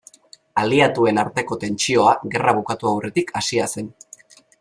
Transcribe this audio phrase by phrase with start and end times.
[0.59, 3.93] Aliatuen arteko tentsioa gerra bukatu aurretik hasia zen.